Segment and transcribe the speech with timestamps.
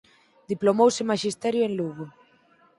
[0.51, 2.05] Diplomouse en Maxisterio en Lugo.